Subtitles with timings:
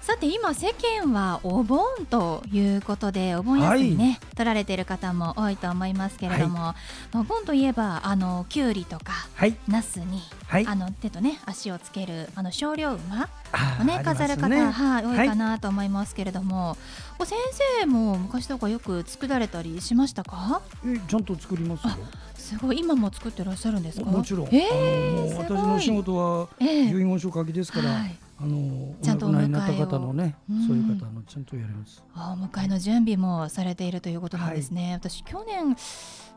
[0.00, 6.74] さて今世間はお盆ということでお盆休みね、はい、取られている方も多いと思いますけれども、は
[7.14, 13.28] い、お盆といえばあのきゅうりとか、はい、ナスに、はい、あの手とね足をつけるあの少量馬
[13.80, 16.76] をね飾る方、ね、はい多いかなと思いますけれども、は
[17.24, 17.38] い、先
[17.80, 20.62] 生も昔とかよく作られたりしましたか？
[20.84, 21.92] えちゃんと作りますよ。
[22.34, 24.06] すごい今も作ってらっしゃるんですか？
[24.10, 24.48] もちろん。
[24.48, 27.90] えー、私の仕事は遺言書書きですから。
[27.90, 32.02] はいあのちゃんとお迎えなった方のね、うん、そういう方のちゃんとやります。
[32.14, 34.84] あお迎えの準備もされているということなんですね。
[34.84, 35.76] はい、私去年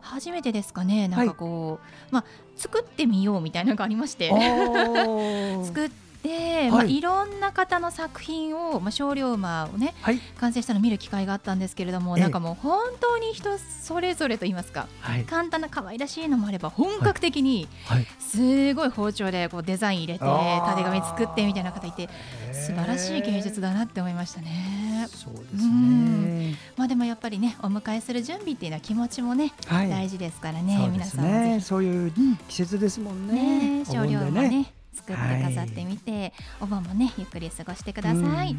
[0.01, 2.25] 初めてですかね、なんかこう、はい、まあ
[2.57, 4.29] 作ってみようみたいなのがありまして、
[5.63, 5.89] 作っ
[6.23, 7.03] で、まあ、い。
[7.03, 17.67] ろんな方の作品を、まあ、少量馬をね、はい、完成したのを見る機会があったんですけれども、なんかもう本当に人それぞれと言いますか、はい、簡単な可愛らしいのもあれば本格的に
[18.19, 22.09] すごい包丁でこうデザイン入れてたてがみ作ってみたいな方いて
[22.51, 25.07] 素晴らしい芸術だなって思いましたね。
[25.09, 26.55] そうですね。
[26.77, 32.11] まあ、でもやっぱりねお迎えする準備っていうのは気持ちもね、はい、大事ですからね皆さんねそういう
[32.47, 33.79] 季節ですもんね。
[33.79, 38.55] ね少量馬ね作って飾ってみて、はい、お盆もねゆっくり過ごしてください。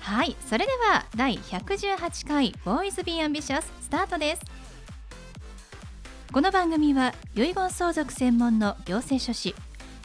[0.00, 4.42] はいそれでは第118回ボーイズビーアンビシャススタートです。
[6.32, 9.54] この番組は遺言相続専門の行政書士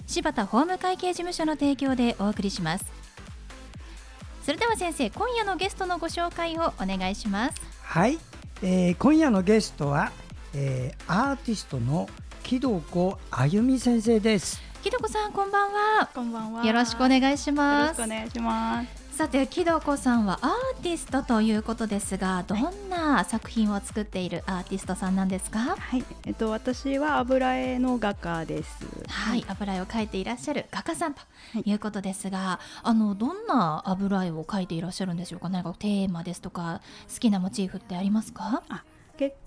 [0.07, 2.85] 柴田法務会計事務所の提供でお送りします。
[4.43, 7.61] それでは先生今夜のゲストのご紹介をお願いします。
[7.83, 8.17] はい、
[8.63, 10.11] えー、今夜のゲストは、
[10.55, 12.09] えー、アーティストの
[12.43, 16.09] 木戸子あゆみ先生です木戸子さんこんばんは。
[16.11, 16.65] こんばんは。
[16.65, 18.01] よろしくお願いします。
[18.01, 19.15] よろしくお願いします。
[19.15, 25.59] さて木戸子さんはアーティストということですがどんな作品を作っているアーティストさんなんですか？
[25.77, 26.03] はい。
[26.25, 28.87] えっと私は油絵の画家です。
[29.07, 29.45] はい。
[29.47, 31.21] 油絵を描いていらっしゃる画家さんと
[31.63, 31.71] い。
[31.71, 35.49] うことですが、はい、あのどんな油絵を描いていらっしゃるんでしょうか？
[35.49, 36.81] 何かテーマですとか
[37.13, 38.63] 好きなモチーフってありますか？
[38.67, 38.90] あ結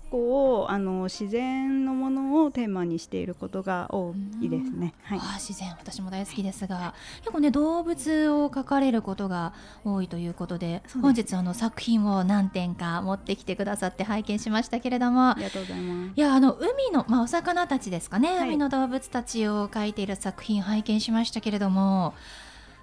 [0.09, 4.93] 構あの自然のものをテーマにしていることが多いですね。
[5.03, 6.93] はい、あ自然私も大好きですが。
[7.21, 15.31] 結構ね動物を描かれることが多いということで本日あの作品を何点か持ってきてくださって拝見しましたけれども。
[15.31, 16.11] ありがとうございます。
[16.15, 22.13] いやあの海の、まあ、お魚たちですかね、はい、海の動物たちを描いている作品拝見しましたけれども。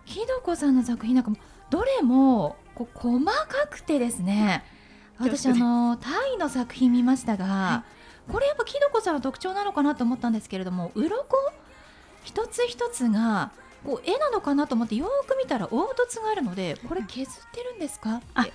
[0.04, 1.36] ひどこさんの作品なんかも
[1.70, 4.64] どれもこう細かくてですね
[5.18, 7.84] 私あのタイの作品見ましたが、は
[8.28, 11.36] い、これやっぱキノコさんの特徴なのかなと思ったんですけれども鱗？
[12.24, 13.50] 一つ一つが
[13.84, 18.22] こう絵なのかなと思ってよく見たら凹凸があるのでこれ削ってるんですか？
[18.32, 18.52] はい、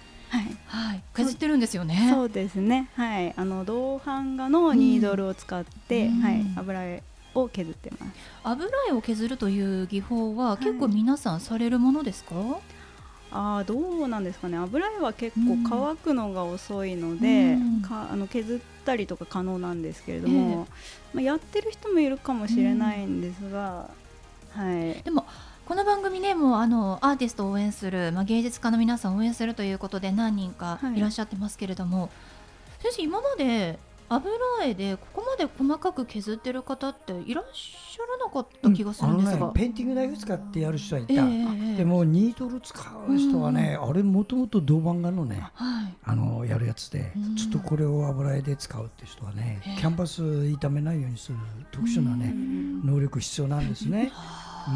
[0.67, 2.09] はい、削ってるんですよね。
[2.11, 2.89] そうですね。
[2.95, 7.03] はい、あの銅版画のニードルを使って、うん、はい、油絵
[7.33, 8.11] を削ってます。
[8.43, 12.35] 油絵を削るという技法は結構皆さんされるものですか？
[12.35, 12.61] はい
[13.31, 14.57] あどうなんですかね。
[14.57, 20.67] 油絵は結構乾くのが遅いので、うん、かあの削ったりとか可能なんですけれども、
[21.13, 23.89] えー、まあ、やってる人もいるかもしれないんですが、
[24.55, 25.25] うん、はい、でも
[25.65, 30.99] この番組ねもうあのアーティストを応援する、まあ、芸術家の皆さんを応援するということで何人かい。
[30.99, 32.09] らっしゃってますけれども、はい、
[32.83, 33.77] 先生今まで
[34.09, 34.31] 油
[34.63, 51.37] 絵でここまで細かく削ってる方っていらっしゃらなかった気がするんですが、うんね、ペインティングナイフ使ってやる人はいた、えー、でもニードル使う人はね、うん、あれもともと銅版画のね、はい、あのやるやつで、うん、ちょっとこれを油絵で使うって人はね、えー、キャンバス傷めないようにする
[51.71, 52.33] 特殊なね、
[52.85, 54.11] 能力必要なんですね。
[54.67, 54.73] じ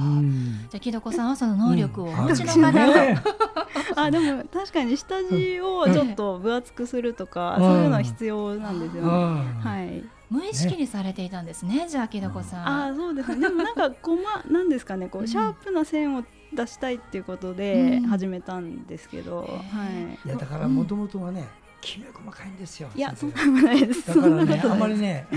[0.73, 3.21] ゃあ木戸子さんはその能力をお持ちの方、ね、
[4.03, 9.09] あでも確かに下地をちょっと分厚くするとか、そういうのは必要なんですよね。
[9.09, 10.03] はい。
[10.29, 12.89] 無意識にされていたんですね、じゃあ木戸子さん。
[12.89, 13.41] あそうですね。
[13.41, 20.27] でもなんかこまなんですかね、こうシャープな線を出したいっていうことで始めたんですけど、はい。
[20.27, 21.47] いやだからもともとはね。
[21.81, 22.89] きめ細かいんですよ。
[22.95, 24.07] いや、そんなことないです。
[24.07, 25.27] だからね、あんまりね、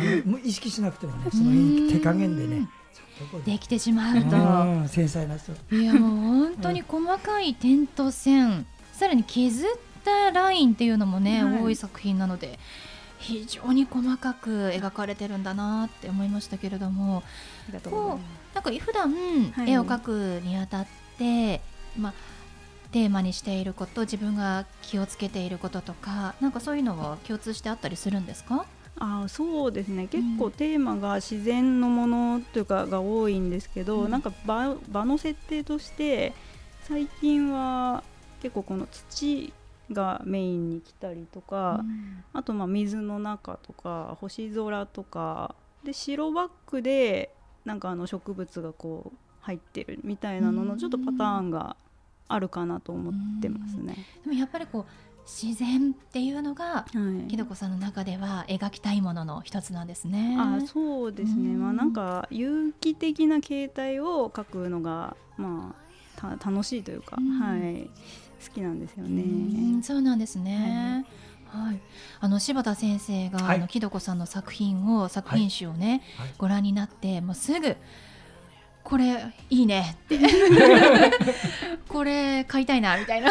[0.44, 2.68] 意識しなくてもね、その手加減でね、
[3.44, 5.52] できてしまうと、繊細な人。
[5.74, 6.10] いやもう
[6.50, 9.68] 本当に細かい点と線、さらに削っ
[10.04, 12.58] たラインっていうのもね、はい、多い作品なので
[13.18, 17.22] 非常に細かく描かれてるんだなって思いましたけれども。
[17.90, 19.12] こうなんか普段
[19.66, 20.86] 絵を描くにあたっ
[21.18, 21.60] て、はい、
[21.98, 22.12] まあ
[22.92, 28.66] テーマにしていること自分が気をつけていることとかなんかそういうのは共通してあったりするんですか？
[28.96, 30.06] あそうですね。
[30.06, 36.32] 結構テーマが自然のものというかが多いんですけど、うん、なんか場場の設定として
[36.82, 38.04] 最近は
[38.40, 39.52] 結構この土
[39.90, 51.76] がメインに来たりとか、うん、あとまあ水の中とか星空とかで白バックでなんかあの植物がこう入ってるみたいなののちょっとパターンが
[52.28, 53.96] あるかなと思ってますね。
[54.24, 54.84] でもやっぱりこう
[55.26, 56.86] 自然っていうのが、は
[57.26, 60.36] い、きどこさんの中では描きたいものの一つなんですね。
[60.38, 65.74] あそうですね、まあなんか有機的な形態を描くのがま
[66.20, 67.90] あ楽しいというか、はい。
[68.44, 69.82] 好きなんですよね。
[69.82, 71.06] そうなんですね。
[71.46, 71.80] はい、
[72.20, 77.76] あの柴田先生が、はい、あの木戸さんの作品を作品集をね、はい、ご覧になってもうすぐ
[78.84, 79.16] これ
[79.48, 80.18] いいねって。
[81.88, 83.30] これ買いたいなみたいな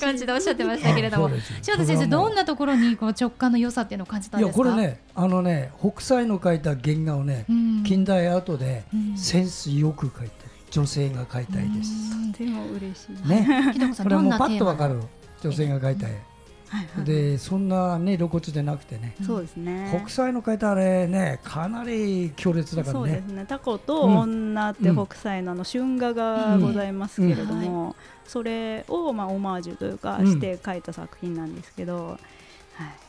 [0.00, 1.30] 感じでおっしゃってましたけれども。
[1.68, 4.56] 塩田先生どんなところにこう直感の良さっていうのを感じたんですか？
[4.56, 8.82] これねあのね北斎の描いた原画をね、うん、近代アートで
[9.14, 10.34] センスよく描いて
[10.70, 12.32] 女性が描いた絵です。
[12.32, 13.28] とても嬉しい。
[13.28, 15.00] ね、これもパッとわかる
[15.42, 16.31] 女性が描いた絵。
[16.72, 19.92] はいはい、でそんなね露骨でなくてね、そうですね。
[19.94, 23.00] 北斎の書いたあれねかなり強烈だからね。
[23.00, 23.44] そうですね。
[23.46, 27.94] タコと女って北斎のあの春画がございますけれども、うん。
[28.26, 32.16] それをまあオマージュというかして書いた作品なんですけど、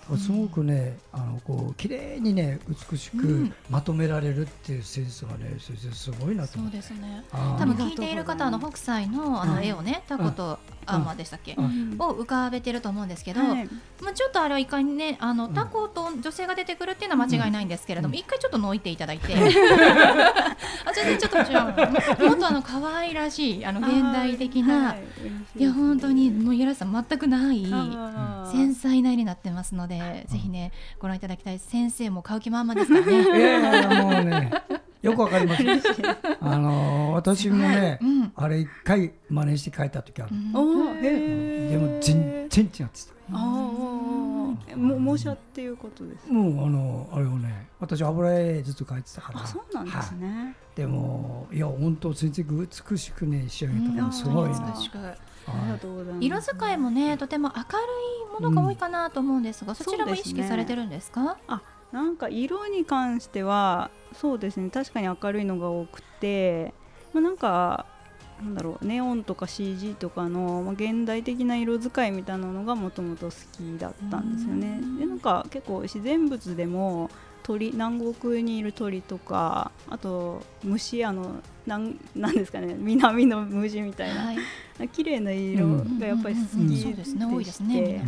[0.07, 2.60] はい、すごくねあのこう綺麗にね
[2.92, 7.24] 美しくまとめられるっていうセンスがね先生すごいなとそうですね。
[7.31, 13.56] 多分聞いている方の北斎のあの絵をねタコとアーマーでしたっけ、を浮かべてると思うんですけど、ま
[14.09, 19.33] あ、ちょっとあれは一回ねあのタコと女性が出てくるっていうのは間違いないんですけれども、一回ちょっとのいていただいて。
[20.85, 22.30] あ全然ちょっと違う。
[22.30, 24.95] もっとあの可愛らしいあの現代的な、
[25.56, 27.65] い、や本当にもうやらさ全くない
[28.51, 33.21] 繊細な絵になってますので、ぜひねご覧いただきたい先生も買う気満々ですからね。
[33.21, 34.51] いやいやもうね
[35.03, 35.63] よくわかります。
[36.41, 40.31] あの私もね、うん、あれ一回真似して書いた時ある。
[40.33, 40.35] う
[40.95, 43.13] ん、でも全然違ってた。
[43.31, 46.31] ああ、も模写っていうことです。
[46.31, 49.41] もうあのあれをね、私油絵ずっと描いてたから。
[49.44, 50.27] あ、そうなんですね。
[50.27, 54.75] はい、でもいや本当全然美しくね仕上げたのすごいな。
[56.21, 57.67] 色使いもねとても明る
[58.39, 61.38] いものが多いかなと思うんですが、そちらも意識されてるんですか？
[61.47, 61.61] あ、
[61.93, 66.73] なんか色に関してはそうですね確かに明るいのが多くて、
[67.13, 67.85] まあ、なんか
[68.41, 74.81] なんだろうネオンとか CG とかの、まあ、現代的な色使いみたいなのがもともと好きだったんですよね。
[74.99, 77.11] でなんか結構自然物でも
[77.43, 85.67] 鳥南国にいる鳥とかあと虫あのなんなんですかね南の虫みたいな、はい、綺麗な色
[85.99, 88.01] がやっぱり好きでして。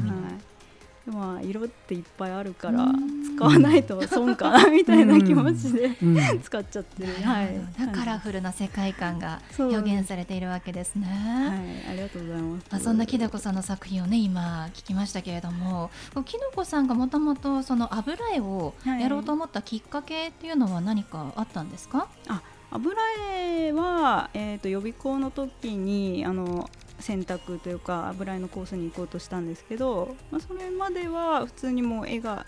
[1.05, 2.87] まあ色っていっぱいあるから
[3.35, 5.95] 使わないと損かなみたいな気持ちで
[6.41, 7.49] 使っちゃってる、はい、
[7.93, 11.05] カラフルな世界観が表現されているわけですね。
[11.05, 12.65] はい、ありがとうございます。
[12.71, 15.91] あそんなきのこさんの作品をね今聞きましたけれども、
[16.25, 22.07] きのこさんがもともとその油絵をやろうと思ったきっかけっていうのは何かあったんですか？
[22.27, 22.99] あ油
[23.31, 32.45] 絵は、えーと予備校の時にあの選択というか油絵のコースに行こうとしたんですけど、まあ、それまでは普通にもう絵が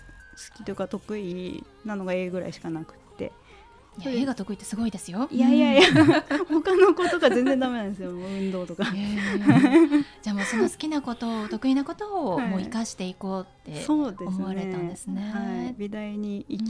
[0.50, 2.94] 好きというか得意なのが絵ぐらいしかなく
[4.04, 5.28] 絵が得意ってすごいですよ。
[5.30, 5.82] いやいやいや、
[6.48, 8.10] 他のことが全然ダメなんですよ。
[8.10, 8.84] 運動とか。
[10.22, 16.62] じゃあもうその好きなこと得意なことをもう生かしていこうって思われたんですね、はい、美大に行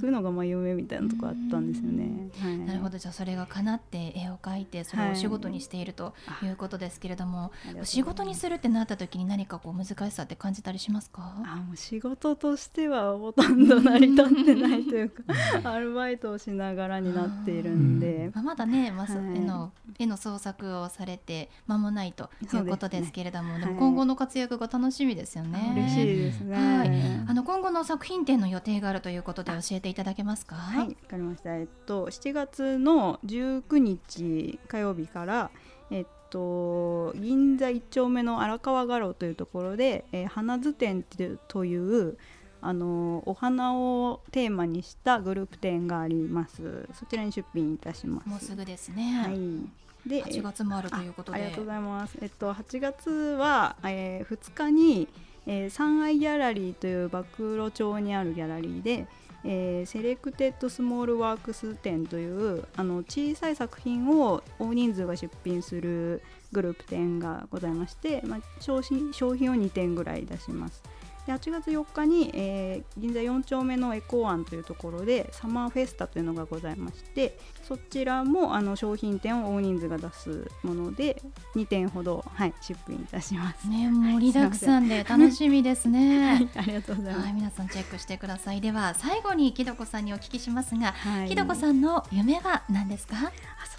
[0.00, 2.98] くのがまあ夢みたいなとこあったんですよね、はい、なるほど。
[2.98, 11.34] じゃあそれが叶って絵を描いてそれを仕事にしているということですけれども、はい、仕事にするってなった時に何かこう難しさって感じたりしますか？
[11.44, 15.22] あもう仕事としてはほとんど成り立ってないというか
[15.64, 25.72] アルバイトをしながらになっているんで、まあ、まだね、まあ、絵の絵の創作をされて間もないということですけれども、でも今後の活躍が楽しみですよね。
[25.74, 26.56] 嬉しいですね。
[26.56, 26.90] はい、
[27.28, 30.56] あの今後の作品展の予定があるということで教えていただけますか？
[30.56, 31.56] はい、わかりました。
[31.56, 35.50] えっと7月の19日火曜日から
[35.90, 41.04] えっと銀座一丁目の荒川画廊というところで、えー、花図展
[41.48, 42.16] という
[42.62, 46.88] あのお花をテーマにしたグループ展があります。
[46.94, 48.28] そちらに出品いたします。
[48.28, 49.12] もうすぐですね。
[49.12, 50.08] はい。
[50.08, 51.38] で8月もあるということで。
[51.38, 52.16] ありがとうございます。
[52.22, 55.08] えっと8月は、えー、2日に
[55.46, 59.06] えー、三愛ギャラリーという馬喰町にあるギャラリーで、
[59.44, 70.82] えー、 Selected Small Works 展というあの小さい作品を大人数が出品するグループ展がございまして、まあ、小品小品を2点ぐらい出します。
[71.26, 81.22] で8月4日に、えー、銀座4丁目のエコーワンというところでサマーフェスタというのがございましてそちらもあの小品展を大人数が出すもので
[81.54, 83.68] 2点ほど、はい、出品いたします。
[83.68, 86.32] ね盛りだくさんで 楽しみですね。
[86.32, 88.60] はい、ありがとうございます、はい、皆さんチェックしてください。
[88.60, 93.32] では最後に木戸子さんにお聞きしますが、はい、木戸子さんの夢は何ですか？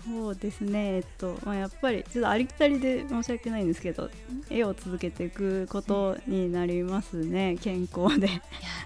[0.06, 4.10] そうですね、えっとまあ、やっぱりちょっとありきたりで申し訳ないんですけど
[4.50, 8.30] 絵を続けていくことになりますね、健康で。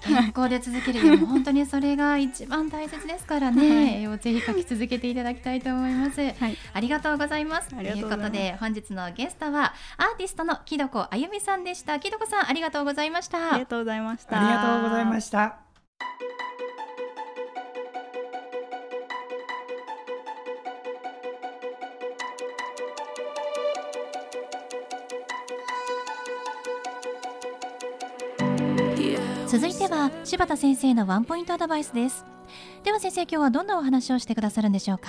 [0.02, 6.22] 健康で続ける 本当にそれが一番大切ですからね、はい、絵をぜひ描き続けていただきたいと思います。
[6.22, 7.70] はい、ありがとうございます。
[7.70, 12.00] ということで本日のゲストはアーティストの木戸子あゆみさんでした。
[12.00, 13.54] 木戸子さんありがとうございました。
[13.54, 14.40] ありがとうございました。
[14.40, 15.67] ありがとうございました。
[29.60, 32.24] 続いては柴田先生のワンポイントアドバイスです。
[32.84, 35.08] では先生今日はどんなお話をしてくださるんでしょうか？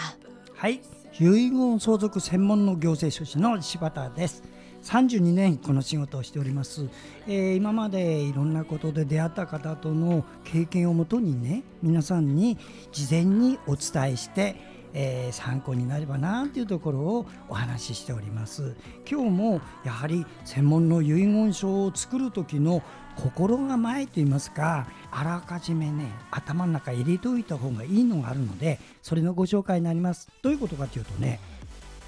[0.54, 0.80] はい。
[1.20, 4.42] 遺言相続専門の行政書士の柴田です。
[4.84, 6.88] 32年この仕事をしております、
[7.26, 12.56] えー、今までいろんなことで出会った方との経験をもとにね皆さんに
[12.92, 18.74] 事前にお伝えしてえー、参考になればなというところをお話ししております。
[19.06, 22.82] 今日もやはり専門の遺言書を作る時の
[23.20, 30.30] 心構えといいますかあらかじめね頭の中入れておいた方がいいのがあるのでそれのご紹介になります。
[30.40, 31.40] どういうことかというとね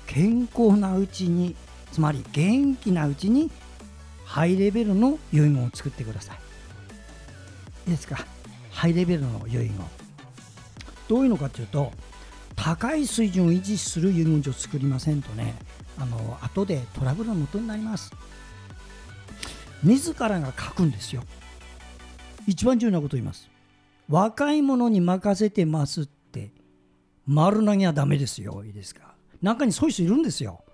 [0.07, 1.57] 健康なうちに
[1.91, 3.51] つまり元気なうちに
[4.25, 6.39] ハイレベルの遺言を作ってください。
[7.89, 8.25] いいですか？
[8.71, 9.71] ハイレベルの遺言
[11.09, 11.91] どういうのかというと
[12.55, 15.57] 高い水準を維持する遺言書を作りませんとね
[15.99, 18.13] あの後でトラブルの元になります。
[19.83, 21.23] 自らが書くんですよ。
[22.47, 23.49] 一番重要なこと言います。
[24.09, 26.51] 若い者に任せてますって
[27.27, 28.65] 丸投げはダメですよ。
[28.65, 29.15] いいですか？
[29.41, 30.65] 中にそういう人いるんですよ。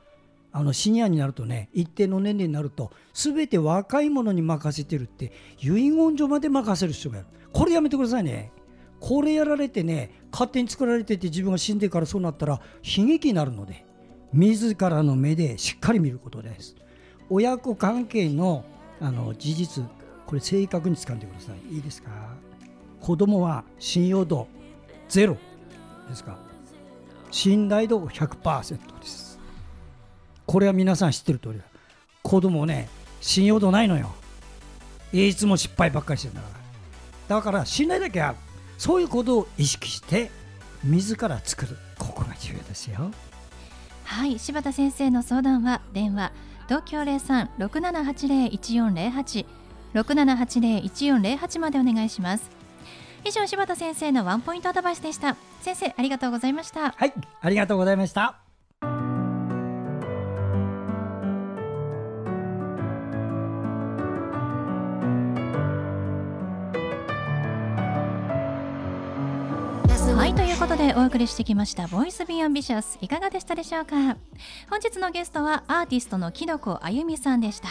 [0.53, 7.27] あのシニアになるとね一定の年齢になると全て若い者に任せてるって遺言書まで任せる人がいる。
[7.53, 8.51] これやめてくださいね。
[8.99, 13.85] これやられてね勝手に作られてて自分が死んでからそうなったら悲劇になるので
[14.33, 16.75] 自らの目でしっかり見ることです。
[17.29, 18.65] 親子関係の
[19.01, 19.85] あの事実
[20.27, 21.75] これ正確に掴んでください。
[21.75, 22.11] いいですか？
[23.01, 24.49] 子供は信用度
[25.09, 25.37] ゼロ。
[26.09, 26.39] ですか？
[27.31, 29.39] 信頼度100%です。
[30.47, 31.65] これは皆さん知ってる通りだ。
[32.23, 32.89] 子供ね
[33.21, 34.13] 信用度ないのよ。
[35.13, 36.49] いつも失敗ばっかりしてるんだか
[37.29, 37.37] ら。
[37.37, 38.35] だから信頼だけは
[38.79, 40.31] そういうことを意識して
[40.83, 41.77] 自ら作る。
[41.99, 43.11] ここが重要ですよ。
[44.05, 44.39] はい。
[44.39, 46.33] 柴田先生の相談は電話
[46.69, 49.45] 東京零三六七八零一四零八
[49.93, 52.51] 六七八零一四零八までお願いします。
[53.25, 55.37] 以上柴田先生のワンポイントアドバイスでした。
[55.61, 56.91] 先生ありがとうございました。
[56.91, 58.46] はいありがとうございました。
[70.27, 73.95] はいということでお送りしてきました「ボイスビーアンビシャスいかがでしたでしょうか？
[74.69, 77.69] 本日のゲストはアーティストの木戸あゆみさんでした。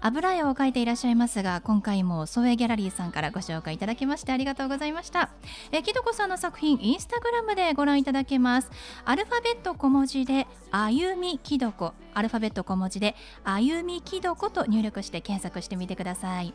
[0.00, 5.30] 油絵を描いていらっしゃいますが今回もソエギャラリーさんからご紹介いただきましてありがとうございました。
[5.72, 8.70] え木戸さんの作品インスタグラムでご覧いただけます。
[9.04, 11.72] アルファベット小文字であゆみ木戸
[12.14, 16.54] アルファベット小文字であゆみ木戸と入力して検索してみてください。